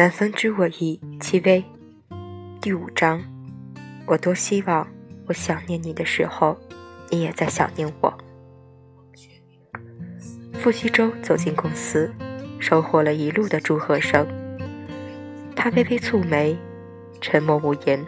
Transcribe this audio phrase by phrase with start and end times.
[0.00, 1.62] 南风知我意，戚薇。
[2.58, 3.22] 第五章，
[4.06, 4.88] 我多希望
[5.26, 6.56] 我想念你的时候，
[7.10, 8.18] 你也在想念我。
[10.54, 12.10] 傅西周走进公司，
[12.58, 14.26] 收获了一路的祝贺声。
[15.54, 16.56] 他微微蹙眉，
[17.20, 18.02] 沉默无言，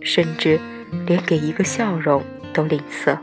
[0.00, 0.58] 甚至
[1.04, 3.18] 连给一个笑容都吝啬。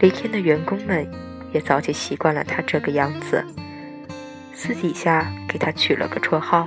[0.00, 1.06] 林天的员工们
[1.52, 3.44] 也早就习惯了他这个样子，
[4.66, 6.66] 私底下给他取了个绰号，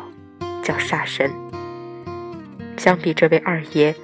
[0.61, 1.31] 叫“煞神”。
[2.77, 3.95] 相比这位二爷，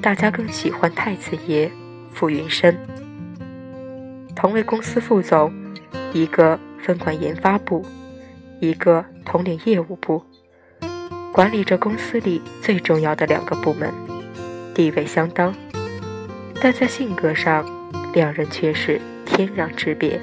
[0.00, 1.70] 大家更喜欢太子爷
[2.10, 2.74] 傅云深。
[4.34, 5.52] 同为公司副总，
[6.14, 7.84] 一个分管研发部，
[8.58, 10.24] 一个统领业务部，
[11.30, 13.92] 管理着公司里最重要的两个部门，
[14.74, 15.54] 地位相当，
[16.58, 17.66] 但在性格上，
[18.14, 20.18] 两人却是天壤之别。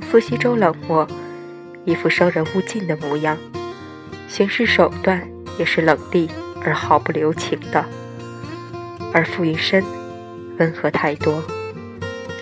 [0.00, 1.06] 傅西周冷漠，
[1.86, 3.38] 一副生人勿近的模样，
[4.26, 6.28] 行事手段也是冷厉
[6.62, 7.84] 而毫不留情的，
[9.12, 9.84] 而傅云深
[10.58, 11.40] 温和太多。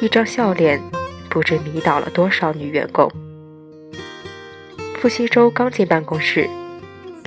[0.00, 0.80] 一张笑脸，
[1.28, 3.12] 不知迷倒了多少女员工。
[4.94, 6.48] 傅西周刚进办公室，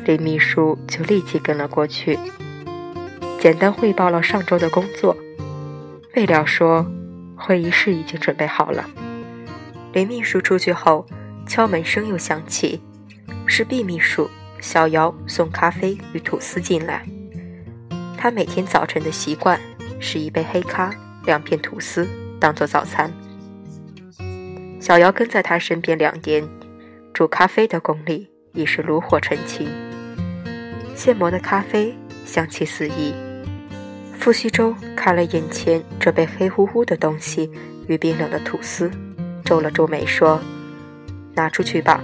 [0.03, 2.17] 林秘书就立即跟了过去，
[3.39, 5.15] 简单汇报了上周的工作。
[6.15, 6.83] 未料说，
[7.35, 8.89] 会议室已经准备好了。
[9.93, 11.05] 林秘书出去后，
[11.47, 12.81] 敲门声又响起，
[13.45, 17.05] 是毕秘书小姚送咖啡与吐司进来。
[18.17, 19.59] 他每天早晨的习惯
[19.99, 20.93] 是一杯黑咖，
[21.25, 22.07] 两片吐司。
[22.39, 23.11] 当做早餐，
[24.79, 26.47] 小姚跟在他身边两年，
[27.11, 29.67] 煮咖啡的功力已是炉火纯青。
[30.93, 31.95] 现磨的咖啡
[32.25, 33.15] 香气四溢。
[34.19, 37.49] 傅西周看了眼前这杯黑乎乎的东西
[37.87, 38.91] 与冰冷的吐司，
[39.43, 40.39] 皱了皱眉说
[41.37, 42.03] ：“拿出去吧，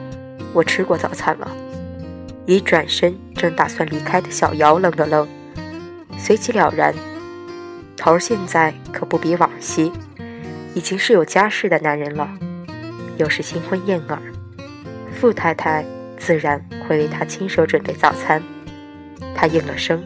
[0.54, 1.52] 我吃过早餐了。”
[2.48, 5.28] 一转身正打算离开的小姚愣了愣，
[6.18, 6.94] 随即了然
[7.98, 9.92] ：“头儿现在可不比往昔。”
[10.76, 12.28] 已经是有家室的男人了，
[13.18, 14.18] 又是新婚燕尔，
[15.14, 15.86] 傅太太
[16.18, 18.42] 自然会为他亲手准备早餐。
[19.36, 20.04] 他应了声，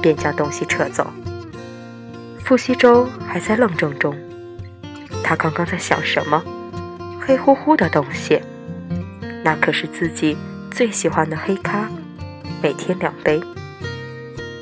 [0.00, 1.06] 便将东西撤走。
[2.42, 4.16] 傅西周还在愣怔中，
[5.22, 6.42] 他刚刚在想什么？
[7.20, 8.40] 黑乎乎的东西，
[9.44, 10.36] 那可是自己
[10.70, 11.88] 最喜欢的黑咖，
[12.62, 13.40] 每天两杯。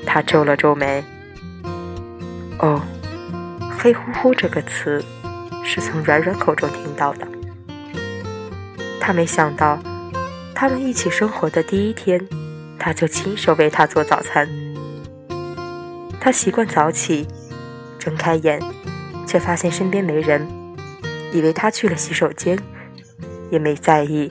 [0.06, 1.04] 他皱了皱眉。
[2.58, 2.80] 哦，
[3.78, 5.04] 黑乎乎这个词。
[5.68, 7.26] 是从软软口中听到的。
[9.00, 9.76] 他没想到，
[10.54, 12.24] 他们一起生活的第一天，
[12.78, 14.48] 他就亲手为他做早餐。
[16.20, 17.26] 他习惯早起，
[17.98, 18.62] 睁开眼，
[19.26, 20.46] 却发现身边没人，
[21.32, 22.56] 以为他去了洗手间，
[23.50, 24.30] 也没在意。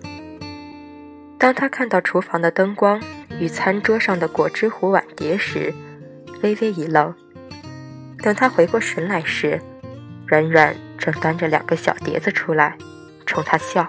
[1.45, 2.99] 当他看到厨房的灯光
[3.39, 5.71] 与餐桌上的果汁壶碗碟时，
[6.41, 7.13] 微微一愣。
[8.17, 9.61] 等他回过神来时，
[10.25, 10.75] 软软。
[10.97, 12.75] 正端着两个小碟子出来，
[13.27, 13.87] 冲他笑。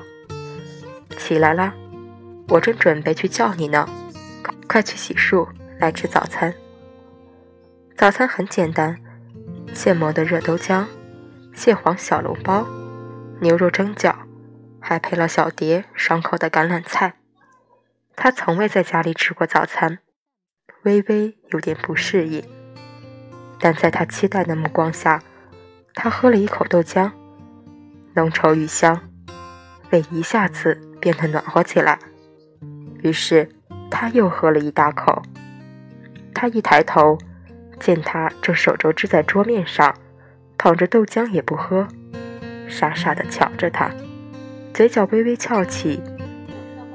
[1.17, 1.73] 起来了，
[2.49, 3.89] 我正准备去叫你呢，
[4.69, 6.53] 快去洗漱，来吃早餐。
[7.97, 8.99] 早餐很简单，
[9.73, 10.85] 现磨的热豆浆、
[11.55, 12.67] 蟹黄小笼包、
[13.41, 14.15] 牛肉蒸饺，
[14.79, 17.15] 还配了小碟爽口的橄榄菜。
[18.17, 19.99] 他从未在家里吃过早餐，
[20.85, 22.43] 微微有点不适应，
[23.61, 25.23] 但在他期待的目光下。
[25.95, 27.13] 他喝了一口豆浆，
[28.15, 29.09] 浓稠欲香，
[29.91, 31.99] 胃一下子变得暖和起来。
[33.03, 33.49] 于是
[33.91, 35.23] 他又喝了一大口。
[36.35, 37.19] 他一抬头，
[37.79, 39.95] 见他正手肘支在桌面上，
[40.59, 41.87] 捧着豆浆也不喝，
[42.69, 43.91] 傻傻地瞧着他，
[44.75, 46.03] 嘴角微微翘起，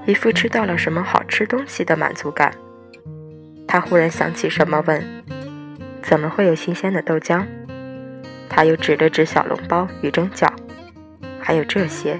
[0.05, 2.53] 一副吃到了什么好吃东西的满足感。
[3.67, 5.23] 他忽然想起什么，问
[6.01, 7.45] ：“怎么会有新鲜的豆浆？”
[8.49, 10.49] 他又指了指小笼包与蒸饺，
[11.39, 12.19] 还有这些。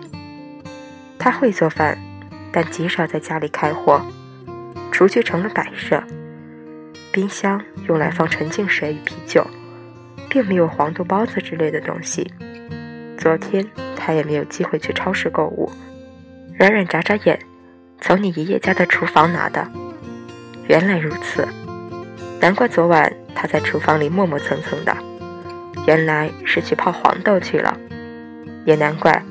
[1.20, 1.98] 他会做饭，
[2.52, 4.02] 但极少在家里开火，
[4.92, 6.02] 厨具成了摆设，
[7.12, 9.46] 冰箱用来放纯净水与啤酒，
[10.30, 12.32] 并没有黄豆包子之类的东西。
[13.18, 15.70] 昨天他也没有机会去超市购物。
[16.58, 17.38] 软软眨眨眼，
[18.02, 19.66] 从你爷爷家的厨房拿的。
[20.68, 21.48] 原来如此，
[22.40, 24.98] 难怪昨晚他在厨房里磨磨蹭蹭的。
[25.88, 27.78] 原来是去泡黄豆去了，
[28.66, 29.24] 也难怪，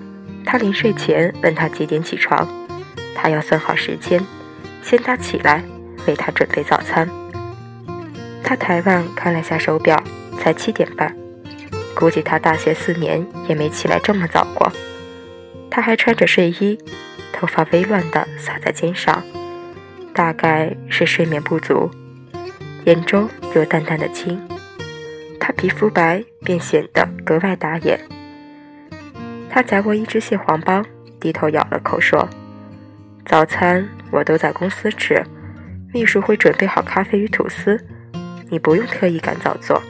[0.45, 2.49] 他临睡前问他几点起床，
[3.15, 4.21] 他要算好时间，
[4.83, 5.63] 先他起来
[6.07, 7.09] 为他准备早餐。
[8.43, 10.03] 他抬腕看了下手表，
[10.39, 11.15] 才七点半，
[11.95, 14.73] 估计他大学四年也没起来这么早过。
[15.71, 16.77] 他还穿着睡衣，
[17.41, 19.23] 头发微乱地洒在肩上，
[20.13, 21.91] 大概是睡眠不足，
[22.85, 24.39] 眼中有淡淡的青。
[25.41, 27.99] 他皮肤白，便显得格外打眼。
[29.49, 30.83] 他夹过一只蟹黄包，
[31.19, 32.29] 低头咬了口，说
[33.25, 35.25] ：“早餐我都在公司吃，
[35.95, 37.83] 秘书会准备好咖啡与吐司，
[38.51, 39.83] 你不用特意赶早做。”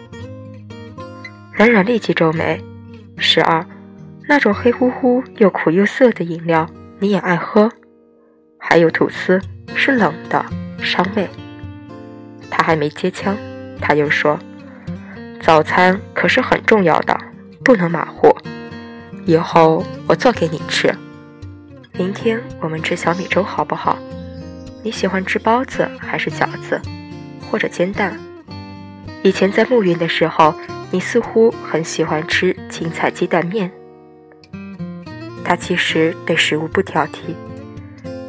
[1.53, 2.63] 冉冉立即皱眉
[3.19, 3.67] ：“十二，
[4.29, 6.71] 那种黑乎乎又苦又涩的饮料
[7.01, 7.71] 你也爱喝？
[8.59, 9.41] 还有吐司
[9.75, 10.45] 是冷的，
[10.83, 11.29] 伤胃。”
[12.51, 13.37] 他还没接枪，
[13.81, 14.39] 他又说
[15.43, 17.19] ：“早餐可是很重要的，
[17.65, 18.37] 不能马虎。
[19.25, 20.95] 以后我做给你吃。
[21.95, 23.99] 明天我们吃小米粥好不好？
[24.83, 26.81] 你喜欢吃包子还是饺子，
[27.51, 28.19] 或者煎蛋？
[29.23, 30.55] 以前在暮云的时候。”
[30.93, 33.71] 你似乎很喜欢吃青菜鸡蛋面。
[35.51, 37.35] 他其实对食物不挑剔。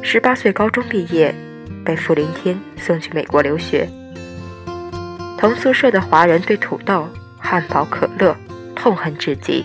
[0.02, 1.32] 十八岁高中毕业，
[1.84, 3.88] 被傅林天送去美国留学。
[5.38, 7.08] 同宿舍的华人对土豆、
[7.38, 8.36] 汉堡、可乐
[8.74, 9.64] 痛恨至极，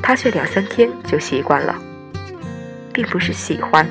[0.00, 1.74] 他却两三天就习惯了。
[2.92, 3.84] 并不是喜欢，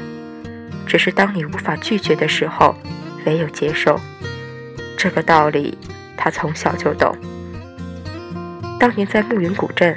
[0.86, 2.74] 只是当你无法拒绝的时候，
[3.26, 4.00] 唯有接受。
[4.98, 5.78] 这个道理，
[6.16, 7.14] 他从小就懂。
[8.80, 9.94] 当年在暮云古镇，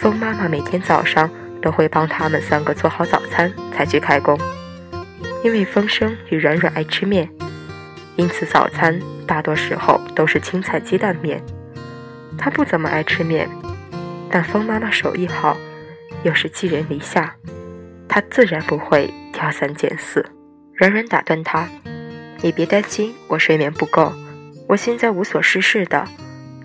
[0.00, 1.30] 风妈妈每天早上
[1.60, 4.38] 都会帮他们三个做好早餐才去开工。
[5.44, 7.28] 因为风声与软软爱吃面，
[8.16, 11.42] 因此早餐大多时候都是青菜鸡蛋面。
[12.36, 13.48] 他不怎么爱吃面，
[14.30, 15.56] 但风妈妈手艺好，
[16.22, 17.34] 又是寄人篱下，
[18.08, 20.24] 他自然不会挑三拣四。
[20.74, 21.68] 软软打断他
[22.42, 24.12] ：“你别担心，我睡眠不够，
[24.68, 26.04] 我现在无所事事的。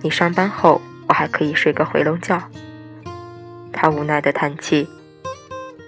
[0.01, 2.49] 你上班后。”我还可以睡个回笼觉。
[3.75, 4.87] 他无奈的叹气，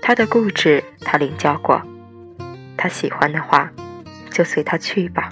[0.02, 1.82] 他的固执他领教过，
[2.76, 3.72] 他喜欢的话，
[4.30, 5.30] 就随他去吧。